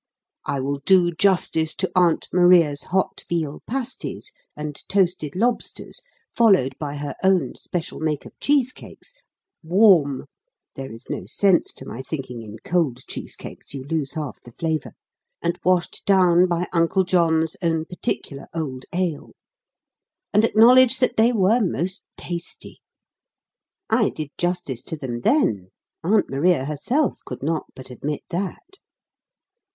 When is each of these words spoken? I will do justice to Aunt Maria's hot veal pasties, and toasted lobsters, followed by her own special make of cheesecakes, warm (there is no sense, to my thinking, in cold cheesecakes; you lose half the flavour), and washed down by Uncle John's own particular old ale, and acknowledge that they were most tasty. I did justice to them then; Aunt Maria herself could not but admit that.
I 0.47 0.59
will 0.61 0.79
do 0.83 1.11
justice 1.11 1.75
to 1.75 1.91
Aunt 1.95 2.27
Maria's 2.33 2.85
hot 2.85 3.23
veal 3.29 3.61
pasties, 3.67 4.31
and 4.57 4.81
toasted 4.89 5.35
lobsters, 5.35 6.01
followed 6.33 6.73
by 6.79 6.95
her 6.95 7.13
own 7.23 7.53
special 7.53 7.99
make 7.99 8.25
of 8.25 8.33
cheesecakes, 8.39 9.13
warm 9.61 10.25
(there 10.73 10.91
is 10.91 11.07
no 11.07 11.27
sense, 11.27 11.71
to 11.73 11.85
my 11.85 12.01
thinking, 12.01 12.41
in 12.41 12.57
cold 12.63 13.05
cheesecakes; 13.05 13.75
you 13.75 13.83
lose 13.83 14.13
half 14.13 14.41
the 14.41 14.51
flavour), 14.51 14.93
and 15.39 15.59
washed 15.63 16.01
down 16.07 16.47
by 16.47 16.65
Uncle 16.73 17.03
John's 17.03 17.55
own 17.61 17.85
particular 17.85 18.47
old 18.55 18.85
ale, 18.91 19.33
and 20.33 20.43
acknowledge 20.43 20.97
that 20.97 21.15
they 21.15 21.31
were 21.31 21.59
most 21.59 22.03
tasty. 22.17 22.79
I 23.87 24.09
did 24.09 24.31
justice 24.39 24.81
to 24.81 24.97
them 24.97 25.19
then; 25.21 25.69
Aunt 26.03 26.27
Maria 26.27 26.65
herself 26.65 27.19
could 27.23 27.43
not 27.43 27.65
but 27.75 27.91
admit 27.91 28.23
that. 28.31 28.79